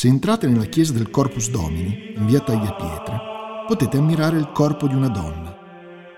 Se 0.00 0.08
entrate 0.08 0.46
nella 0.46 0.64
chiesa 0.64 0.94
del 0.94 1.10
Corpus 1.10 1.50
Domini, 1.50 2.14
in 2.16 2.24
via 2.24 2.40
Tagliapietre, 2.40 3.20
potete 3.66 3.98
ammirare 3.98 4.38
il 4.38 4.50
corpo 4.50 4.88
di 4.88 4.94
una 4.94 5.10
donna, 5.10 5.54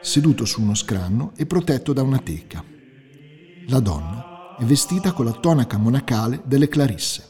seduto 0.00 0.44
su 0.44 0.62
uno 0.62 0.76
scranno 0.76 1.32
e 1.34 1.46
protetto 1.46 1.92
da 1.92 2.02
una 2.02 2.18
teca. 2.18 2.62
La 3.66 3.80
donna 3.80 4.54
è 4.56 4.62
vestita 4.62 5.10
con 5.10 5.24
la 5.24 5.32
tonaca 5.32 5.78
monacale 5.78 6.42
delle 6.44 6.68
Clarisse. 6.68 7.24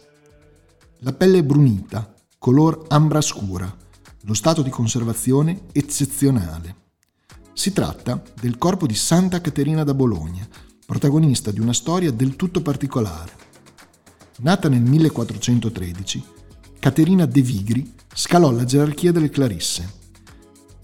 La 0.99 1.15
pelle 1.15 1.39
è 1.39 1.43
brunita, 1.43 2.15
color 2.37 2.85
ambra 2.89 3.23
scura, 3.23 3.75
lo 4.25 4.35
stato 4.35 4.61
di 4.61 4.69
conservazione 4.69 5.63
eccezionale. 5.73 6.77
Si 7.55 7.73
tratta 7.73 8.23
del 8.39 8.59
corpo 8.59 8.87
di 8.87 8.95
Santa 8.95 9.41
Caterina 9.41 9.85
da 9.85 9.95
Bologna, 9.95 10.47
protagonista 10.85 11.51
di 11.51 11.61
una 11.61 11.73
storia 11.73 12.13
del 12.13 12.37
tutto 12.37 12.61
particolare. 12.61 13.41
Nata 14.41 14.69
nel 14.69 14.83
1413, 14.83 16.41
Caterina 16.83 17.27
De 17.27 17.43
Vigri 17.43 17.95
scalò 18.13 18.51
la 18.51 18.65
gerarchia 18.65 19.13
delle 19.13 19.31
Clarisse. 19.31 19.89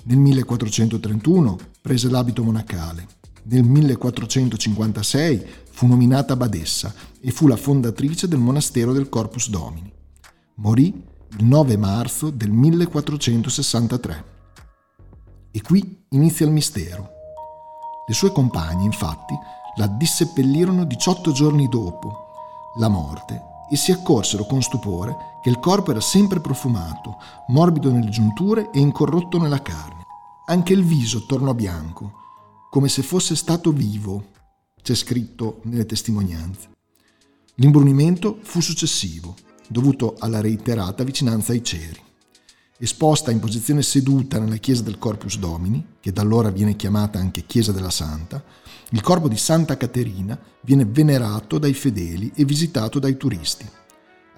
Nel 0.04 0.18
1431 0.18 1.58
prese 1.80 2.08
l'abito 2.08 2.44
monacale. 2.44 3.04
Nel 3.46 3.64
1456 3.64 5.44
fu 5.72 5.88
nominata 5.88 6.36
badessa 6.36 6.94
e 7.20 7.32
fu 7.32 7.48
la 7.48 7.56
fondatrice 7.56 8.28
del 8.28 8.38
monastero 8.38 8.92
del 8.92 9.08
Corpus 9.08 9.50
Domini. 9.50 9.92
Morì 10.58 11.02
il 11.36 11.44
9 11.44 11.76
marzo 11.76 12.30
del 12.30 12.52
1463. 12.52 14.24
E 15.50 15.60
qui 15.62 16.04
inizia 16.10 16.46
il 16.46 16.52
mistero. 16.52 17.08
Le 18.06 18.14
sue 18.14 18.30
compagne, 18.30 18.84
infatti, 18.84 19.34
la 19.78 19.88
disseppellirono 19.88 20.84
18 20.84 21.32
giorni 21.32 21.68
dopo 21.68 22.26
la 22.78 22.86
morte 22.86 23.42
e 23.68 23.76
si 23.76 23.90
accorsero 23.90 24.46
con 24.46 24.62
stupore 24.62 25.37
che 25.48 25.54
il 25.54 25.60
corpo 25.60 25.92
era 25.92 26.00
sempre 26.00 26.40
profumato, 26.40 27.16
morbido 27.48 27.90
nelle 27.90 28.10
giunture 28.10 28.70
e 28.70 28.80
incorrotto 28.80 29.38
nella 29.38 29.62
carne. 29.62 30.04
Anche 30.46 30.74
il 30.74 30.84
viso 30.84 31.24
tornò 31.24 31.54
bianco, 31.54 32.12
come 32.70 32.88
se 32.88 33.02
fosse 33.02 33.34
stato 33.34 33.72
vivo, 33.72 34.32
c'è 34.82 34.94
scritto 34.94 35.60
nelle 35.62 35.86
testimonianze. 35.86 36.68
L'imbrunimento 37.54 38.38
fu 38.42 38.60
successivo, 38.60 39.34
dovuto 39.68 40.16
alla 40.18 40.42
reiterata 40.42 41.02
vicinanza 41.02 41.52
ai 41.52 41.64
ceri. 41.64 42.00
Esposta 42.78 43.30
in 43.30 43.40
posizione 43.40 43.82
seduta 43.82 44.38
nella 44.38 44.56
chiesa 44.56 44.82
del 44.82 44.98
Corpus 44.98 45.38
Domini, 45.38 45.94
che 45.98 46.12
da 46.12 46.20
allora 46.20 46.50
viene 46.50 46.76
chiamata 46.76 47.18
anche 47.18 47.46
Chiesa 47.46 47.72
della 47.72 47.90
Santa, 47.90 48.44
il 48.90 49.00
corpo 49.00 49.28
di 49.28 49.36
Santa 49.36 49.78
Caterina 49.78 50.38
viene 50.60 50.84
venerato 50.84 51.58
dai 51.58 51.74
fedeli 51.74 52.32
e 52.34 52.44
visitato 52.44 52.98
dai 52.98 53.16
turisti. 53.16 53.66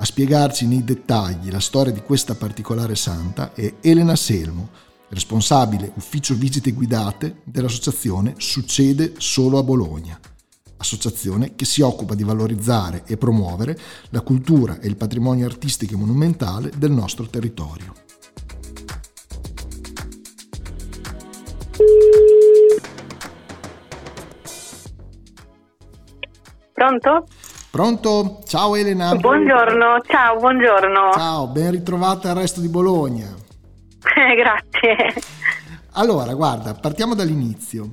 A 0.00 0.04
spiegarci 0.06 0.66
nei 0.66 0.82
dettagli 0.82 1.50
la 1.50 1.60
storia 1.60 1.92
di 1.92 2.00
questa 2.00 2.34
particolare 2.34 2.94
santa 2.96 3.52
è 3.52 3.74
Elena 3.82 4.16
Selmo, 4.16 4.70
responsabile 5.10 5.92
ufficio 5.94 6.34
visite 6.34 6.72
guidate 6.72 7.42
dell'associazione 7.44 8.32
Succede 8.38 9.12
solo 9.18 9.58
a 9.58 9.62
Bologna, 9.62 10.18
associazione 10.78 11.54
che 11.54 11.66
si 11.66 11.82
occupa 11.82 12.14
di 12.14 12.24
valorizzare 12.24 13.02
e 13.04 13.18
promuovere 13.18 13.78
la 14.08 14.22
cultura 14.22 14.80
e 14.80 14.88
il 14.88 14.96
patrimonio 14.96 15.44
artistico 15.44 15.92
e 15.92 15.98
monumentale 15.98 16.72
del 16.78 16.92
nostro 16.92 17.26
territorio. 17.26 17.92
Pronto? 26.72 27.26
Pronto? 27.70 28.40
Ciao 28.46 28.74
Elena. 28.74 29.14
Buongiorno, 29.14 30.00
ciao, 30.00 30.36
buongiorno. 30.38 31.12
Ciao, 31.12 31.46
ben 31.46 31.70
ritrovata 31.70 32.30
al 32.30 32.36
resto 32.36 32.60
di 32.60 32.68
Bologna. 32.68 33.28
Grazie. 34.36 35.14
Allora, 35.92 36.34
guarda, 36.34 36.74
partiamo 36.74 37.14
dall'inizio. 37.14 37.84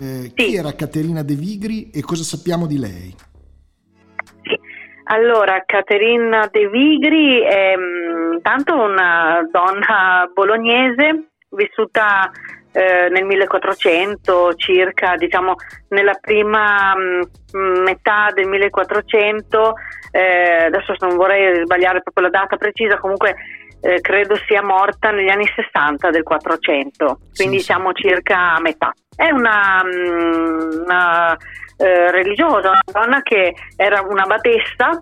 Eh, 0.00 0.22
Sì. 0.22 0.32
Chi 0.34 0.56
era 0.56 0.72
Caterina 0.74 1.22
De 1.22 1.34
Vigri 1.34 1.90
e 1.90 2.02
cosa 2.02 2.24
sappiamo 2.24 2.66
di 2.66 2.78
lei? 2.78 3.14
Allora, 5.04 5.62
Caterina 5.64 6.48
De 6.50 6.68
Vigri 6.68 7.40
è 7.42 7.74
mm, 7.76 8.32
intanto 8.32 8.74
una 8.74 9.46
donna 9.50 10.28
bolognese 10.34 11.30
vissuta 11.50 12.30
eh, 12.72 13.08
nel 13.10 13.24
1400 13.24 14.54
circa, 14.54 15.16
diciamo 15.16 15.54
nella 15.88 16.16
prima 16.20 16.94
mm, 16.96 17.82
metà 17.82 18.28
del 18.32 18.46
1400, 18.48 19.74
eh, 20.12 20.64
adesso 20.66 20.94
non 21.00 21.16
vorrei 21.16 21.62
sbagliare 21.64 22.02
proprio 22.02 22.28
la 22.28 22.38
data 22.38 22.56
precisa, 22.56 22.98
comunque 22.98 23.34
eh, 23.80 24.00
credo 24.00 24.36
sia 24.46 24.62
morta 24.62 25.10
negli 25.10 25.30
anni 25.30 25.46
60 25.46 26.10
del 26.10 26.22
400, 26.22 27.18
quindi 27.34 27.56
Sì, 27.56 27.60
sì. 27.60 27.64
siamo 27.64 27.92
circa 27.92 28.54
a 28.54 28.60
metà. 28.60 28.92
È 29.14 29.30
una, 29.30 29.82
mm, 29.84 30.82
una 30.84 31.36
eh, 31.76 32.10
religiosa, 32.10 32.70
una 32.70 32.82
donna 32.92 33.22
che 33.22 33.54
era 33.76 34.02
una 34.02 34.26
badessa 34.26 35.00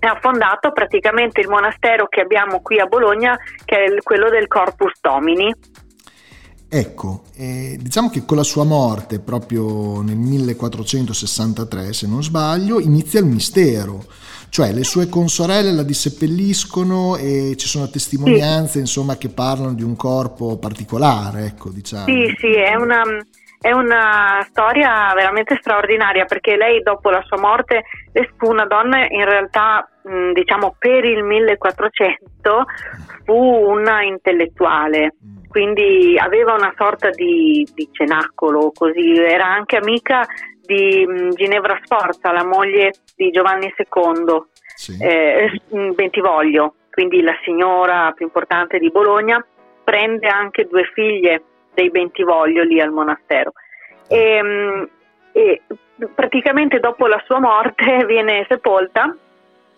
e 0.00 0.06
ha 0.08 0.18
fondato 0.20 0.72
praticamente 0.72 1.40
il 1.40 1.48
monastero 1.48 2.08
che 2.08 2.20
abbiamo 2.20 2.60
qui 2.60 2.80
a 2.80 2.86
Bologna, 2.86 3.38
che 3.64 3.84
è 3.84 4.02
quello 4.02 4.28
del 4.30 4.48
Corpus 4.48 4.98
Domini. 5.00 5.54
Ecco, 6.74 7.24
eh, 7.36 7.76
diciamo 7.78 8.08
che 8.08 8.24
con 8.24 8.38
la 8.38 8.42
sua 8.42 8.64
morte, 8.64 9.20
proprio 9.20 10.00
nel 10.00 10.16
1463, 10.16 11.92
se 11.92 12.06
non 12.06 12.22
sbaglio, 12.22 12.80
inizia 12.80 13.20
il 13.20 13.26
mistero. 13.26 14.02
Cioè 14.48 14.72
le 14.72 14.82
sue 14.82 15.06
consorelle 15.10 15.70
la 15.70 15.82
disseppelliscono 15.82 17.16
e 17.16 17.56
ci 17.58 17.68
sono 17.68 17.90
testimonianze, 17.90 18.78
insomma, 18.78 19.18
che 19.18 19.28
parlano 19.28 19.74
di 19.74 19.82
un 19.82 19.96
corpo 19.96 20.56
particolare, 20.56 21.44
ecco, 21.44 21.68
diciamo. 21.68 22.06
Sì, 22.06 22.34
sì, 22.38 22.54
è 22.54 22.74
una, 22.74 23.02
è 23.60 23.70
una 23.70 24.42
storia 24.48 25.12
veramente 25.14 25.58
straordinaria 25.60 26.24
perché 26.24 26.56
lei 26.56 26.80
dopo 26.82 27.10
la 27.10 27.22
sua 27.26 27.38
morte 27.38 27.84
fu 28.38 28.48
una 28.48 28.64
donna 28.64 29.06
in 29.10 29.26
realtà, 29.26 29.86
mh, 30.04 30.32
diciamo, 30.32 30.74
per 30.78 31.04
il 31.04 31.22
1400 31.22 32.64
fu 33.24 33.34
una 33.34 34.02
intellettuale. 34.02 35.16
Mm. 35.22 35.41
Quindi 35.52 36.16
aveva 36.18 36.54
una 36.54 36.72
sorta 36.78 37.10
di, 37.10 37.68
di 37.74 37.86
cenacolo, 37.92 38.72
così 38.74 39.16
era 39.18 39.44
anche 39.44 39.76
amica 39.76 40.26
di 40.64 41.04
mh, 41.06 41.34
Ginevra 41.34 41.78
Sforza, 41.84 42.32
la 42.32 42.42
moglie 42.44 42.92
di 43.14 43.30
Giovanni 43.30 43.70
II 43.76 44.42
Sì. 44.74 44.96
eh, 44.98 45.60
mh, 45.68 45.90
Bentivoglio, 45.90 46.76
quindi 46.90 47.20
la 47.20 47.36
signora 47.44 48.12
più 48.12 48.24
importante 48.24 48.78
di 48.78 48.90
Bologna, 48.90 49.44
prende 49.84 50.26
anche 50.26 50.64
due 50.64 50.84
figlie 50.94 51.42
dei 51.74 51.90
Bentivoglio 51.90 52.62
lì 52.62 52.80
al 52.80 52.90
monastero. 52.90 53.52
E, 54.08 54.42
mh, 54.42 54.88
e 55.32 55.60
praticamente 56.14 56.80
dopo 56.80 57.06
la 57.06 57.22
sua 57.26 57.40
morte 57.40 58.04
viene 58.08 58.46
sepolta 58.48 59.14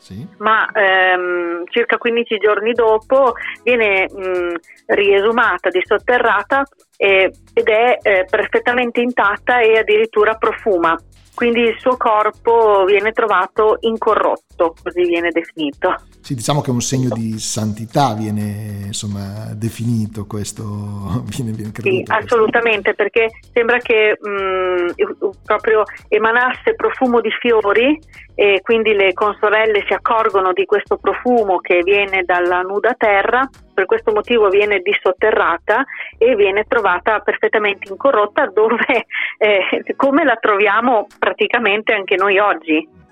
Sì. 0.05 0.27
ma 0.37 0.71
ehm, 0.71 1.65
circa 1.71 1.97
15 1.97 2.37
giorni 2.37 2.73
dopo 2.73 3.33
viene 3.63 4.07
mh, 4.07 4.55
riesumata, 4.89 5.71
dissotterrata 5.71 6.63
e- 6.95 7.33
ed 7.55 7.69
è 7.69 7.99
eh, 8.03 8.27
perfettamente 8.29 9.01
intatta 9.01 9.61
e 9.61 9.79
addirittura 9.79 10.35
profuma. 10.35 10.95
Quindi 11.35 11.63
il 11.63 11.77
suo 11.79 11.97
corpo 11.97 12.85
viene 12.85 13.11
trovato 13.11 13.79
incorrotto, 13.81 14.75
così 14.83 15.03
viene 15.03 15.31
definito. 15.31 15.97
Sì, 16.21 16.35
diciamo 16.35 16.61
che 16.61 16.71
è 16.71 16.73
un 16.73 16.81
segno 16.81 17.11
di 17.13 17.39
santità, 17.39 18.15
viene 18.15 18.85
insomma 18.87 19.53
definito 19.53 20.27
questo, 20.27 20.63
viene, 21.27 21.51
viene. 21.53 21.73
Sì, 21.75 22.03
questo. 22.03 22.13
assolutamente, 22.13 22.95
perché 22.95 23.29
sembra 23.53 23.79
che 23.79 24.17
mh, 24.19 25.29
proprio 25.45 25.83
emanasse 26.09 26.75
profumo 26.77 27.21
di 27.21 27.31
fiori 27.41 28.01
e 28.37 28.61
quindi 28.63 28.95
le 28.95 29.13
consorelle 29.13 29.85
si 29.87 29.93
accorgono 29.93 30.53
di 30.53 30.65
questo 30.65 30.97
profumo 30.97 31.59
che 31.59 31.81
viene 31.83 32.23
dalla 32.25 32.63
nuda 32.63 32.95
terra, 32.97 33.49
per 33.75 33.87
questo 33.87 34.13
motivo 34.13 34.49
viene 34.49 34.81
dissotterrata 34.81 35.85
e 36.17 36.35
viene 36.37 36.65
trovata 36.67 37.21
perfettamente 37.21 37.89
incorrotta 37.91 38.47
dove 38.47 39.07
eh, 39.39 39.95
come 39.97 40.25
la 40.25 40.37
troviamo 40.37 41.07
praticamente 41.19 41.93
anche 41.93 42.17
noi 42.17 42.39
oggi. 42.39 43.03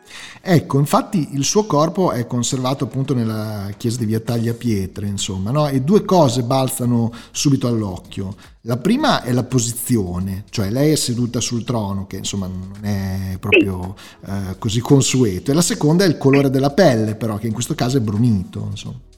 Ecco, 0.45 0.79
infatti 0.79 1.35
il 1.35 1.45
suo 1.45 1.65
corpo 1.67 2.11
è 2.11 2.27
conservato 2.27 2.85
appunto 2.85 3.15
nella 3.15 3.71
chiesa 3.77 3.99
di 3.99 4.07
Via 4.07 4.19
Tagliapietre, 4.19 5.07
insomma, 5.07 5.53
no? 5.53 5.69
e 5.69 5.81
due 5.81 6.05
cose 6.05 6.43
balzano 6.43 7.13
subito 7.31 7.69
all'occhio. 7.69 8.35
La 8.63 8.77
prima 8.77 9.23
è 9.23 9.33
la 9.33 9.45
posizione, 9.45 10.45
cioè 10.51 10.71
lei 10.71 10.93
è 10.93 10.97
seduta 10.97 11.41
sul 11.41 11.65
trono, 11.65 12.07
che 12.07 12.17
insomma 12.17 12.49
non 12.49 12.85
è 12.85 13.37
proprio 13.39 13.95
eh, 14.27 14.59
così 14.59 14.81
consueto, 14.81 15.51
e 15.51 15.55
la 15.55 15.63
seconda 15.63 16.05
è 16.05 16.09
il 16.09 16.19
colore 16.19 16.51
della 16.51 16.71
pelle, 16.71 17.15
però, 17.15 17.37
che 17.37 17.47
in 17.47 17.53
questo 17.53 17.75
caso 17.75 17.99
è 17.99 18.01
brunito. 18.01 18.67
Insomma. 18.71 19.11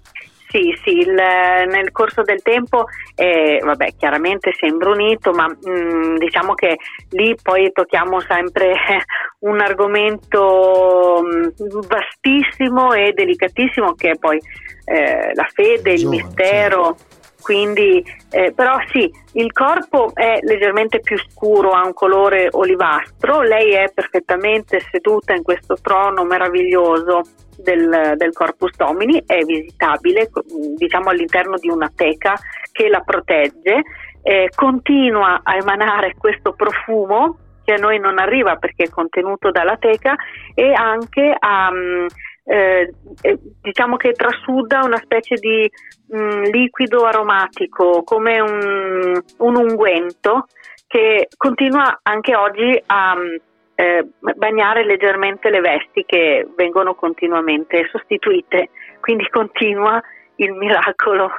Sì, 0.55 0.73
sì, 0.85 0.99
il, 0.99 1.11
nel 1.13 1.91
corso 1.91 2.23
del 2.23 2.41
tempo, 2.41 2.85
eh, 3.17 3.61
vabbè, 3.61 3.97
chiaramente 3.99 4.53
si 4.57 4.67
è 4.67 4.69
imbrunito, 4.69 5.33
ma 5.33 5.49
mh, 5.49 5.69
mm, 5.69 6.17
diciamo 6.17 6.55
che 6.55 6.77
lì 7.11 7.35
poi 7.43 7.73
tocchiamo 7.73 8.21
sempre 8.21 8.73
un 9.41 9.59
argomento 9.59 11.25
mm, 11.25 11.49
vastissimo 11.89 12.93
e 12.93 13.11
delicatissimo 13.11 13.95
che 13.95 14.11
è 14.11 14.17
poi 14.17 14.41
eh, 14.85 15.35
la 15.35 15.49
fede, 15.53 15.95
il 15.95 16.03
Giovane, 16.03 16.23
mistero. 16.23 16.97
Sì. 16.97 17.14
Quindi, 17.45 18.03
eh, 18.31 18.55
però 18.55 18.79
sì, 18.91 19.13
il 19.33 19.53
corpo 19.53 20.15
è 20.15 20.39
leggermente 20.41 21.01
più 21.01 21.19
scuro, 21.19 21.73
ha 21.73 21.85
un 21.85 21.93
colore 21.93 22.49
olivastro, 22.51 23.43
lei 23.43 23.73
è 23.73 23.93
perfettamente 23.93 24.81
seduta 24.91 25.35
in 25.35 25.43
questo 25.43 25.77
trono 25.83 26.25
meraviglioso 26.25 27.21
del, 27.59 28.15
del 28.17 28.33
Corpus 28.33 28.75
Domini 28.77 29.23
è 29.27 29.43
visitabile 29.45 30.31
diciamo 30.77 31.11
all'interno 31.11 31.57
di 31.59 31.69
una 31.69 31.93
teca 31.95 32.35
che 32.73 32.89
la 32.89 33.01
protegge, 33.01 33.83
eh, 34.23 34.51
continua 34.55 35.41
a 35.43 35.57
emanare 35.57 36.15
questo 36.17 36.55
profumo 36.55 37.37
che 37.63 37.75
a 37.75 37.77
noi 37.77 37.99
non 37.99 38.19
arriva 38.19 38.57
perché 38.57 38.85
è 38.85 38.89
contenuto 38.89 39.51
dalla 39.51 39.77
teca 39.77 40.15
e 40.55 40.73
anche 40.73 41.35
a, 41.39 41.71
mm, 41.71 42.07
eh, 42.45 42.93
eh, 43.23 43.39
diciamo 43.63 43.97
che 43.97 44.13
trasuda 44.13 44.85
una 44.85 44.99
specie 44.99 45.37
di 45.37 45.71
mh, 46.09 46.17
mm, 46.17 46.43
liquido 46.45 47.05
aromatico 47.05 48.03
come 48.05 48.41
un, 48.41 49.21
un 49.39 49.57
unguento 49.57 50.47
che 50.87 51.29
continua 51.37 52.01
anche 52.03 52.37
oggi 52.37 52.83
a 52.87 53.17
mm, 53.17 53.35
eh, 53.77 54.07
bagnare 54.37 54.85
leggermente 54.85 55.51
le 55.51 55.61
vesti 55.61 56.05
che 56.05 56.47
vengono 56.55 56.95
continuamente 56.95 57.89
sostituite, 57.91 58.71
quindi 59.01 59.29
continua 59.31 60.01
il 60.37 60.53
miracolo 60.53 61.31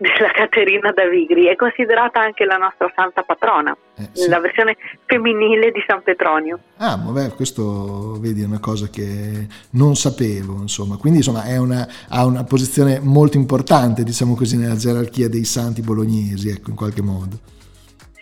della 0.00 0.30
Caterina 0.32 0.92
da 0.92 1.06
Vigri, 1.06 1.44
è 1.44 1.56
considerata 1.56 2.20
anche 2.20 2.46
la 2.46 2.56
nostra 2.56 2.90
santa 2.94 3.22
patrona, 3.22 3.76
eh, 3.98 4.08
sì. 4.12 4.28
la 4.30 4.40
versione 4.40 4.76
femminile 5.04 5.70
di 5.70 5.84
San 5.86 6.02
Petronio. 6.02 6.58
Ah, 6.78 6.98
vabbè, 7.04 7.34
questo 7.34 8.18
vedi 8.18 8.40
è 8.40 8.46
una 8.46 8.60
cosa 8.60 8.88
che 8.88 9.46
non 9.72 9.96
sapevo, 9.96 10.54
insomma, 10.62 10.96
quindi 10.96 11.18
insomma 11.18 11.42
una, 11.60 11.86
ha 12.08 12.24
una 12.24 12.44
posizione 12.44 12.98
molto 12.98 13.36
importante, 13.36 14.02
diciamo 14.02 14.34
così, 14.34 14.56
nella 14.56 14.76
gerarchia 14.76 15.28
dei 15.28 15.44
santi 15.44 15.82
bolognesi, 15.82 16.48
ecco, 16.48 16.70
in 16.70 16.76
qualche 16.76 17.02
modo. 17.02 17.38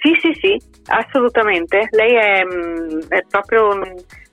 Sì, 0.01 0.17
sì, 0.21 0.37
sì, 0.41 0.61
assolutamente. 0.87 1.87
Lei 1.91 2.15
è, 2.15 2.45
mm, 2.45 3.01
è 3.07 3.25
proprio 3.29 3.81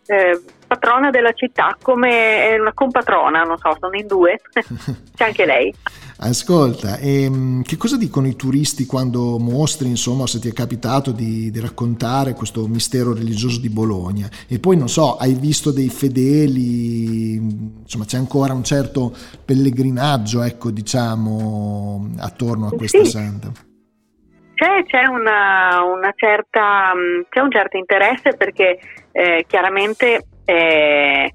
eh, 0.07 0.41
patrona 0.65 1.11
della 1.11 1.33
città, 1.33 1.77
come 1.79 2.55
una 2.59 2.73
compatrona, 2.73 3.43
non 3.43 3.57
so, 3.59 3.75
sono 3.79 3.95
in 3.95 4.07
due, 4.07 4.39
c'è 5.15 5.25
anche 5.25 5.45
lei. 5.45 5.73
Ascolta, 6.17 6.97
e, 6.97 7.23
ehm, 7.23 7.61
che 7.63 7.75
cosa 7.75 7.97
dicono 7.97 8.27
i 8.27 8.35
turisti 8.37 8.85
quando 8.85 9.37
mostri, 9.37 9.89
insomma, 9.89 10.25
se 10.27 10.39
ti 10.39 10.47
è 10.47 10.53
capitato 10.53 11.11
di, 11.11 11.51
di, 11.51 11.59
raccontare 11.59 12.33
questo 12.33 12.67
mistero 12.67 13.13
religioso 13.13 13.59
di 13.59 13.69
Bologna? 13.69 14.29
E 14.47 14.59
poi, 14.59 14.77
non 14.77 14.87
so, 14.87 15.17
hai 15.17 15.33
visto 15.33 15.71
dei 15.71 15.89
fedeli, 15.89 17.35
insomma, 17.35 18.05
c'è 18.05 18.17
ancora 18.17 18.53
un 18.53 18.63
certo 18.63 19.13
pellegrinaggio, 19.43 20.41
ecco, 20.41 20.71
diciamo, 20.71 22.11
attorno 22.19 22.67
a 22.67 22.71
questa 22.71 23.03
sì. 23.03 23.09
santa? 23.09 23.51
C'è, 24.53 24.83
c'è, 24.85 25.05
una, 25.09 25.83
una 25.83 26.13
certa, 26.15 26.93
mm, 26.95 27.23
c'è, 27.27 27.41
un 27.41 27.51
certo 27.51 27.75
interesse 27.75 28.37
perché 28.37 28.79
eh, 29.11 29.43
chiaramente 29.45 30.27
eh, 30.45 31.33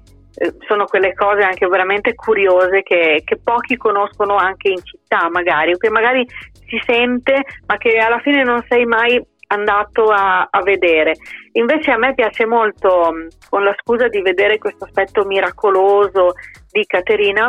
sono 0.67 0.85
quelle 0.85 1.13
cose 1.13 1.41
anche 1.41 1.67
veramente 1.67 2.15
curiose 2.15 2.83
che, 2.83 3.21
che, 3.23 3.37
pochi 3.43 3.75
conoscono 3.75 4.35
anche 4.35 4.69
in 4.69 4.83
città 4.83 5.29
magari 5.29 5.73
o 5.73 5.77
che 5.77 5.89
magari 5.89 6.25
si 6.67 6.81
sente 6.85 7.43
ma 7.65 7.77
che 7.77 7.97
alla 7.97 8.19
fine 8.19 8.43
non 8.43 8.63
sei 8.67 8.85
mai 8.85 9.21
andato 9.47 10.05
a, 10.05 10.47
a 10.49 10.61
vedere. 10.63 11.13
Invece 11.53 11.91
a 11.91 11.97
me 11.97 12.13
piace 12.13 12.45
molto, 12.45 13.11
mm, 13.11 13.27
con 13.49 13.63
la 13.63 13.75
scusa 13.77 14.07
di 14.07 14.21
vedere 14.21 14.57
questo 14.57 14.85
aspetto 14.85 15.25
miracoloso 15.25 16.31
di 16.71 16.85
Caterina, 16.85 17.47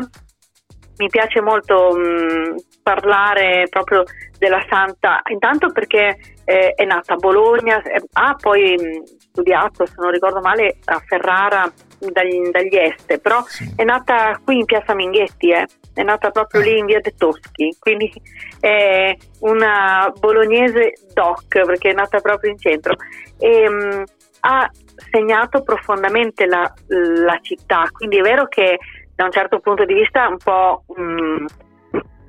mi 0.96 1.08
piace 1.08 1.40
molto 1.40 1.96
mh, 1.96 2.80
parlare 2.82 3.66
proprio 3.70 4.02
della 4.38 4.64
santa, 4.68 5.22
intanto 5.30 5.70
perché 5.70 6.18
eh, 6.44 6.72
è 6.74 6.84
nata 6.84 7.14
a 7.14 7.16
Bologna, 7.16 7.80
eh, 7.82 8.02
ha 8.12 8.36
poi 8.40 8.74
mh, 8.74 9.04
studiato, 9.18 9.86
se 9.86 9.94
non 9.96 10.10
ricordo 10.10 10.40
male, 10.40 10.78
a 10.84 11.02
Ferrara 11.06 11.72
dagli, 11.98 12.50
dagli 12.50 12.76
Este, 12.76 13.18
però 13.18 13.42
sì. 13.42 13.72
è 13.76 13.84
nata 13.84 14.40
qui 14.44 14.58
in 14.58 14.64
Piazza 14.64 14.94
Minghetti, 14.94 15.50
eh. 15.50 15.66
è 15.94 16.02
nata 16.02 16.30
proprio 16.30 16.60
lì 16.60 16.78
in 16.78 16.86
via 16.86 17.00
De 17.00 17.14
Toschi, 17.16 17.76
quindi 17.78 18.12
è 18.60 19.16
una 19.40 20.12
bolognese 20.18 20.94
doc 21.12 21.46
perché 21.48 21.90
è 21.90 21.94
nata 21.94 22.20
proprio 22.20 22.50
in 22.50 22.58
centro. 22.58 22.94
E, 23.38 23.68
mh, 23.68 24.04
ha 24.40 24.68
segnato 25.10 25.62
profondamente 25.62 26.46
la, 26.46 26.72
la 26.88 27.38
città, 27.42 27.88
quindi 27.92 28.18
è 28.18 28.22
vero 28.22 28.46
che 28.48 28.78
da 29.14 29.24
un 29.24 29.30
certo 29.30 29.60
punto 29.60 29.84
di 29.84 29.94
vista 29.94 30.26
un 30.26 30.38
po' 30.38 30.84
mh, 30.96 31.44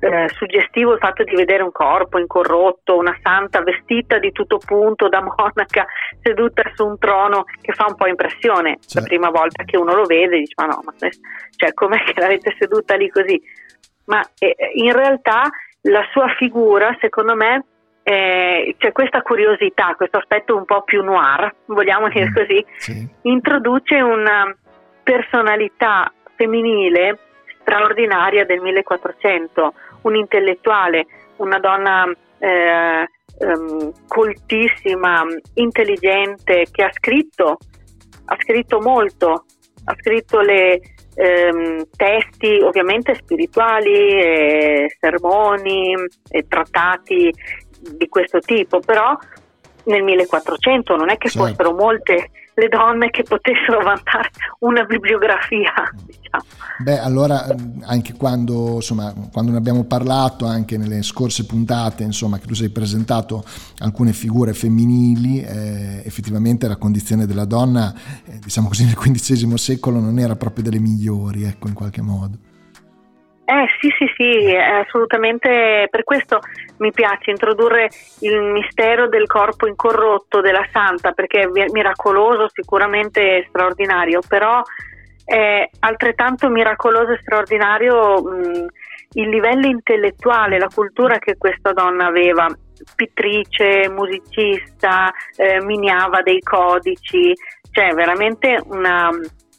eh, 0.04 0.28
suggestivo 0.34 0.92
il 0.92 0.98
fatto 0.98 1.24
di 1.24 1.34
vedere 1.34 1.62
un 1.62 1.72
corpo 1.72 2.18
incorrotto, 2.18 2.98
una 2.98 3.16
santa 3.22 3.62
vestita 3.62 4.18
di 4.18 4.32
tutto 4.32 4.58
punto 4.58 5.08
da 5.08 5.22
monaca 5.24 5.86
seduta 6.20 6.62
su 6.74 6.84
un 6.84 6.98
trono 6.98 7.44
che 7.62 7.72
fa 7.72 7.86
un 7.88 7.96
po' 7.96 8.06
impressione 8.06 8.78
cioè. 8.86 9.00
la 9.00 9.08
prima 9.08 9.30
volta 9.30 9.64
che 9.64 9.78
uno 9.78 9.94
lo 9.94 10.04
vede 10.04 10.38
dice 10.38 10.52
ma 10.56 10.66
no, 10.66 10.80
ma 10.84 10.92
cioè, 11.56 11.72
com'è 11.72 12.02
che 12.04 12.20
l'avete 12.20 12.54
seduta 12.58 12.96
lì 12.96 13.08
così? 13.08 13.40
Ma 14.06 14.22
eh, 14.38 14.54
in 14.74 14.92
realtà 14.92 15.48
la 15.82 16.06
sua 16.12 16.28
figura 16.36 16.94
secondo 17.00 17.34
me 17.34 17.64
eh, 18.02 18.74
c'è 18.76 18.92
questa 18.92 19.22
curiosità, 19.22 19.94
questo 19.94 20.18
aspetto 20.18 20.54
un 20.54 20.66
po' 20.66 20.82
più 20.82 21.02
noir, 21.02 21.54
vogliamo 21.66 22.08
dire 22.08 22.28
mm, 22.28 22.34
così, 22.34 22.66
sì. 22.76 23.08
introduce 23.22 23.98
una 24.02 24.54
personalità 25.02 26.12
femminile 26.36 27.18
straordinaria 27.64 28.44
del 28.44 28.60
1400, 28.60 29.72
un'intellettuale, 30.02 31.06
una 31.36 31.58
donna 31.58 32.04
eh, 32.38 33.08
ehm, 33.38 33.92
coltissima, 34.06 35.24
intelligente, 35.54 36.66
che 36.70 36.84
ha 36.84 36.92
scritto, 36.92 37.58
ha 38.26 38.36
scritto 38.38 38.80
molto, 38.80 39.46
ha 39.84 39.94
scritto 39.98 40.40
le, 40.40 40.80
ehm, 41.14 41.84
testi 41.96 42.60
ovviamente 42.60 43.14
spirituali, 43.14 43.92
eh, 43.92 44.96
sermoni, 45.00 45.94
eh, 46.28 46.46
trattati 46.46 47.32
di 47.96 48.08
questo 48.08 48.40
tipo, 48.40 48.80
però 48.80 49.16
nel 49.84 50.02
1400 50.02 50.96
non 50.96 51.10
è 51.10 51.16
che 51.16 51.28
certo. 51.28 51.48
fossero 51.48 51.74
molte 51.74 52.30
le 52.54 52.68
donne 52.68 53.10
che 53.10 53.22
potessero 53.22 53.82
vantare 53.82 54.30
una 54.60 54.84
bibliografia. 54.84 55.72
Diciamo. 55.94 56.44
Beh, 56.78 56.98
allora 56.98 57.46
anche 57.82 58.14
quando, 58.14 58.76
insomma, 58.76 59.12
quando 59.32 59.52
ne 59.52 59.58
abbiamo 59.58 59.84
parlato, 59.84 60.46
anche 60.46 60.76
nelle 60.76 61.02
scorse 61.02 61.46
puntate, 61.46 62.02
insomma, 62.02 62.38
che 62.38 62.46
tu 62.46 62.54
sei 62.54 62.70
presentato 62.70 63.44
alcune 63.78 64.12
figure 64.12 64.54
femminili, 64.54 65.42
eh, 65.42 66.02
effettivamente 66.04 66.68
la 66.68 66.76
condizione 66.76 67.26
della 67.26 67.44
donna, 67.44 67.94
eh, 68.24 68.38
diciamo 68.38 68.68
così, 68.68 68.84
nel 68.84 68.96
XV 68.96 69.54
secolo 69.54 70.00
non 70.00 70.18
era 70.18 70.36
proprio 70.36 70.64
delle 70.64 70.80
migliori, 70.80 71.44
ecco, 71.44 71.68
in 71.68 71.74
qualche 71.74 72.02
modo. 72.02 72.52
Eh 73.46 73.66
sì, 73.78 73.88
sì, 73.98 74.06
sì, 74.16 74.56
assolutamente 74.56 75.86
per 75.90 76.02
questo 76.02 76.40
mi 76.78 76.90
piace 76.92 77.30
introdurre 77.30 77.90
il 78.20 78.40
mistero 78.40 79.06
del 79.06 79.26
corpo 79.26 79.66
incorrotto 79.66 80.40
della 80.40 80.66
santa 80.72 81.12
perché 81.12 81.40
è 81.40 81.66
miracoloso, 81.70 82.48
sicuramente 82.50 83.44
straordinario, 83.48 84.20
però 84.26 84.62
è 85.26 85.68
altrettanto 85.80 86.48
miracoloso 86.48 87.12
e 87.12 87.18
straordinario 87.20 88.22
mh, 88.22 88.66
il 89.12 89.28
livello 89.28 89.66
intellettuale, 89.66 90.58
la 90.58 90.70
cultura 90.74 91.18
che 91.18 91.36
questa 91.36 91.72
donna 91.72 92.06
aveva, 92.06 92.46
pittrice, 92.96 93.90
musicista, 93.90 95.12
eh, 95.36 95.62
miniava 95.62 96.22
dei 96.22 96.40
codici, 96.40 97.34
cioè 97.70 97.92
veramente 97.92 98.58
una, 98.68 99.10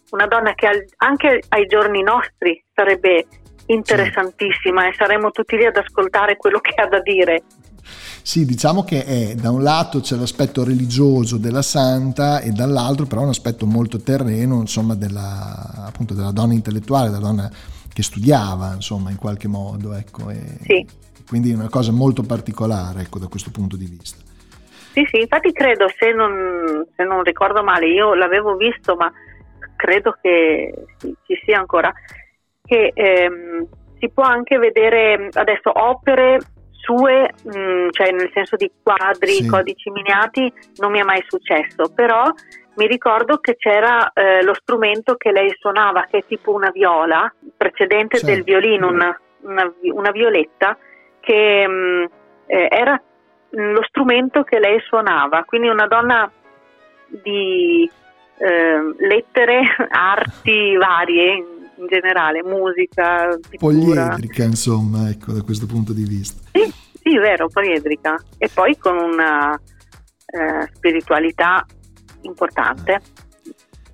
una 0.10 0.26
donna 0.26 0.54
che 0.56 0.66
al, 0.68 0.86
anche 0.98 1.44
ai 1.50 1.66
giorni 1.68 2.02
nostri 2.02 2.64
sarebbe 2.74 3.26
interessantissima 3.68 4.82
sì. 4.82 4.88
e 4.88 4.94
saremo 4.94 5.32
tutti 5.32 5.58
lì 5.58 5.66
ad 5.66 5.78
ascoltare 5.78 6.38
quello 6.38 6.60
che 6.60 6.74
ha 6.76 6.88
da 6.88 7.00
dire. 7.02 7.44
Sì, 8.22 8.46
diciamo 8.46 8.84
che 8.84 9.06
è, 9.06 9.36
da 9.36 9.52
un 9.52 9.62
lato 9.62 10.00
c'è 10.00 10.16
l'aspetto 10.16 10.64
religioso 10.64 11.38
della 11.38 11.62
santa 11.62 12.40
e 12.40 12.50
dall'altro 12.50 13.06
però 13.06 13.22
un 13.22 13.30
aspetto 13.30 13.68
molto 13.68 14.02
terreno, 14.02 14.60
insomma, 14.60 14.96
della, 14.96 15.86
appunto, 15.86 16.16
della 16.16 16.32
donna 16.32 16.54
intellettuale, 16.54 17.10
della 17.10 17.22
donna 17.22 17.52
che 17.94 18.02
studiava, 18.02 18.74
insomma, 18.74 19.12
in 19.12 19.18
qualche 19.18 19.48
modo, 19.48 19.94
ecco. 19.94 20.32
Sì. 20.64 20.86
Quindi 21.28 21.52
è 21.52 21.56
una 21.56 21.70
cosa 21.70 21.92
molto 21.92 22.24
particolare, 22.24 23.02
ecco, 23.02 23.20
da 23.20 23.28
questo 23.28 23.52
punto 23.52 23.78
di 23.78 23.86
vista. 23.86 24.24
Sì, 24.94 25.06
sì, 25.12 25.20
infatti 25.20 25.52
credo, 25.52 25.88
se 25.98 26.12
non, 26.14 26.86
se 26.96 27.04
non 27.04 27.22
ricordo 27.22 27.64
male, 27.64 27.88
io 27.88 28.16
l'avevo 28.16 28.56
visto, 28.56 28.96
ma 28.96 29.12
credo 29.76 30.18
che 30.22 30.74
ci 30.98 31.40
sia 31.44 31.60
ancora, 31.60 31.94
che 32.66 32.92
ehm, 32.94 33.68
si 34.00 34.10
può 34.10 34.24
anche 34.24 34.58
vedere 34.58 35.30
adesso 35.34 35.72
opere 35.74 36.40
sue, 36.86 37.34
mh, 37.44 37.58
mm, 37.58 37.88
cioè 37.92 38.12
nel 38.12 38.30
senso 38.34 38.56
di 38.56 38.72
quadri, 38.82 39.42
sì. 39.42 39.48
codici 39.48 39.90
miniati, 39.90 40.52
non 40.78 40.92
mi 40.92 41.00
è 41.00 41.04
mai 41.04 41.24
successo, 41.28 41.92
però 41.94 42.24
mi 42.76 42.88
ricordo 42.88 43.38
che 43.38 43.56
c'era 43.56 44.12
eh, 44.14 44.44
lo 44.44 44.54
strumento 44.54 45.16
che 45.16 45.32
lei 45.32 45.54
suonava, 45.58 46.06
che 46.10 46.20
è 46.20 46.26
tipo 46.26 46.54
una 46.54 46.70
viola, 46.70 47.34
precedente 47.58 48.20
certo. 48.20 48.34
del 48.34 48.44
violino, 48.44 48.90
una, 48.90 49.20
una, 49.42 49.74
una 49.94 50.12
violetta, 50.12 50.78
che 51.20 51.68
mh, 51.68 51.72
mm, 51.72 52.04
eh, 52.48 52.68
era 52.70 53.02
lo 53.50 53.84
strumento 53.84 54.44
che 54.44 54.60
lei 54.60 54.80
suonava, 54.82 55.44
quindi 55.46 55.70
una 55.70 55.88
donna 55.88 56.30
di 57.08 57.90
eh, 58.38 58.96
lettere, 58.98 59.62
arti 59.90 60.76
varie 60.76 61.46
in 61.78 61.88
generale, 61.88 62.44
musica, 62.44 63.28
pittura. 63.50 63.58
Poliedrica, 63.58 64.44
insomma, 64.44 65.10
ecco, 65.10 65.34
da 65.34 65.42
questo 65.42 65.66
punto 65.66 65.94
di 65.94 66.04
vista. 66.04 66.42
Sì, 66.52 66.72
sì 67.02 67.18
vero, 67.18 67.48
poliedrica. 67.48 68.16
E 68.38 68.50
poi 68.54 68.78
con 68.78 68.98
una 68.98 69.54
eh, 69.56 70.70
spiritualità 70.74 71.66
importante. 72.22 73.02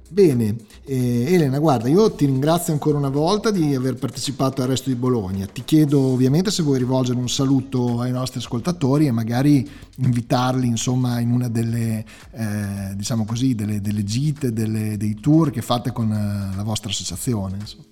Bene, 0.09 0.55
eh, 0.85 1.33
Elena, 1.33 1.59
guarda, 1.59 1.87
io 1.87 2.11
ti 2.11 2.25
ringrazio 2.25 2.73
ancora 2.73 2.97
una 2.97 3.09
volta 3.09 3.51
di 3.51 3.75
aver 3.75 3.95
partecipato 3.95 4.61
al 4.61 4.67
resto 4.67 4.89
di 4.89 4.95
Bologna. 4.95 5.45
Ti 5.45 5.63
chiedo 5.63 5.99
ovviamente 5.99 6.49
se 6.51 6.63
vuoi 6.63 6.79
rivolgere 6.79 7.19
un 7.19 7.29
saluto 7.29 7.99
ai 7.99 8.11
nostri 8.11 8.39
ascoltatori 8.39 9.05
e 9.05 9.11
magari 9.11 9.69
invitarli 9.97 10.65
insomma 10.65 11.19
in 11.19 11.31
una 11.31 11.49
delle, 11.49 12.03
eh, 12.31 12.95
diciamo 12.95 13.25
così, 13.25 13.53
delle, 13.53 13.79
delle 13.79 14.03
gite, 14.03 14.51
delle, 14.51 14.97
dei 14.97 15.19
tour 15.19 15.51
che 15.51 15.61
fate 15.61 15.91
con 15.91 16.11
eh, 16.11 16.55
la 16.55 16.63
vostra 16.63 16.89
associazione. 16.89 17.57
Insomma. 17.59 17.83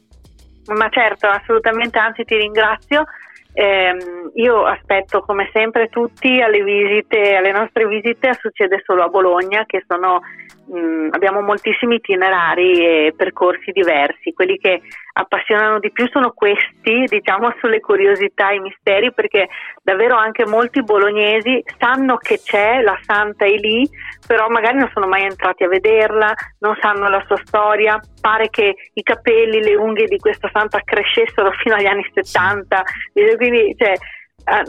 Ma 0.75 0.89
certo, 0.89 1.27
assolutamente, 1.27 1.97
anzi 1.97 2.23
ti 2.23 2.35
ringrazio. 2.35 3.05
Eh, 3.51 3.97
io 4.35 4.65
aspetto 4.65 5.21
come 5.21 5.49
sempre 5.51 5.89
tutti 5.89 6.39
alle 6.41 6.63
visite, 6.63 7.35
alle 7.35 7.51
nostre 7.51 7.87
visite, 7.87 8.33
succede 8.39 8.81
solo 8.85 9.03
a 9.03 9.09
Bologna, 9.09 9.65
che 9.65 9.83
sono 9.87 10.21
mh, 10.67 10.77
mm, 10.77 11.07
abbiamo 11.11 11.41
moltissimi 11.41 11.95
itinerari 11.95 12.85
e 12.85 13.13
percorsi 13.15 13.71
diversi. 13.71 14.33
Quelli 14.33 14.57
che 14.57 14.81
appassionano 15.19 15.79
di 15.79 15.91
più 15.91 16.07
sono 16.09 16.31
questi, 16.31 17.03
diciamo, 17.05 17.53
sulle 17.59 17.79
curiosità 17.79 18.49
e 18.49 18.55
i 18.55 18.59
misteri, 18.59 19.13
perché 19.13 19.47
davvero 19.83 20.15
anche 20.15 20.45
molti 20.45 20.81
bolognesi 20.81 21.63
sanno 21.77 22.17
che 22.17 22.39
c'è, 22.41 22.81
la 22.81 22.97
santa 23.05 23.45
è 23.45 23.51
lì, 23.51 23.87
però 24.25 24.47
magari 24.47 24.77
non 24.77 24.89
sono 24.93 25.07
mai 25.07 25.23
entrati 25.23 25.63
a 25.63 25.67
vederla, 25.67 26.33
non 26.59 26.77
sanno 26.81 27.09
la 27.09 27.23
sua 27.27 27.37
storia. 27.43 27.99
Pare 28.21 28.49
che 28.49 28.75
i 28.93 29.03
capelli, 29.03 29.61
le 29.61 29.75
unghie 29.75 30.05
di 30.05 30.17
questa 30.17 30.49
santa 30.53 30.79
crescessero 30.83 31.51
fino 31.61 31.75
agli 31.75 31.87
anni 31.87 32.09
70, 32.13 32.83
quindi 33.37 33.75
cioè, 33.77 33.93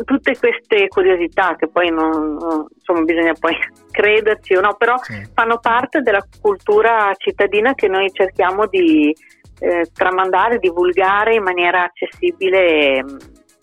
tutte 0.04 0.36
queste 0.36 0.88
curiosità 0.88 1.56
che 1.56 1.68
poi 1.68 1.90
non, 1.90 2.34
non, 2.34 2.66
insomma 2.76 3.02
bisogna 3.02 3.32
poi 3.38 3.56
crederci 3.90 4.54
o 4.54 4.60
no, 4.60 4.74
però 4.74 4.96
sì. 4.98 5.26
fanno 5.32 5.58
parte 5.58 6.00
della 6.00 6.22
cultura 6.40 7.12
cittadina 7.16 7.74
che 7.74 7.88
noi 7.88 8.10
cerchiamo 8.12 8.66
di 8.66 9.14
eh, 9.60 9.86
tramandare, 9.92 10.58
divulgare 10.58 11.34
in 11.34 11.42
maniera 11.42 11.84
accessibile 11.84 12.58
e, 12.58 13.04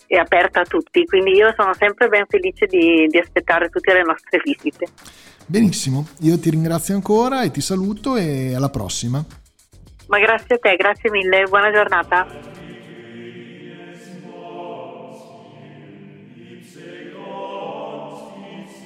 e, 0.07 0.17
aperta 0.17 0.61
a 0.61 0.65
tutti. 0.65 1.03
Quindi 1.05 1.31
io 1.31 1.53
sono 1.57 1.73
sempre 1.73 2.07
ben 2.07 2.25
felice 2.27 2.67
di, 2.67 3.07
di 3.07 3.17
aspettare 3.17 3.69
tutte 3.69 3.93
le 3.93 4.03
nostre 4.03 4.39
visite. 4.43 4.85
Benissimo, 5.45 6.07
io 6.21 6.39
ti 6.39 6.49
ringrazio 6.49 6.93
ancora 6.93 7.41
e 7.41 7.51
ti 7.51 7.61
saluto 7.61 8.15
e 8.15 8.53
alla 8.55 8.69
prossima. 8.69 9.23
Ma 10.07 10.19
grazie 10.19 10.55
a 10.55 10.59
te, 10.59 10.75
grazie 10.75 11.09
mille, 11.09 11.43
buona 11.49 11.71
giornata. 11.71 12.27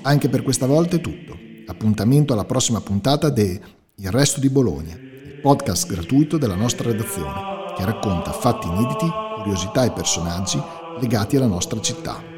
Anche 0.04 0.30
per 0.30 0.42
questa 0.42 0.66
volta 0.66 0.96
è 0.96 1.02
tutto. 1.02 1.38
Appuntamento 1.68 2.34
alla 2.34 2.46
prossima 2.46 2.82
puntata 2.82 3.30
de 3.30 3.60
Il 3.96 4.10
Resto 4.10 4.40
di 4.40 4.50
Bologna, 4.50 4.98
podcast 5.42 5.88
gratuito 5.88 6.38
della 6.38 6.56
nostra 6.56 6.92
redazione, 6.92 7.74
che 7.76 7.84
racconta 7.84 8.32
fatti 8.32 8.68
inediti, 8.68 9.10
curiosità 9.38 9.84
e 9.84 9.92
personaggi 9.92 10.62
legati 11.00 11.36
alla 11.36 11.48
nostra 11.48 11.82
città. 11.82 12.31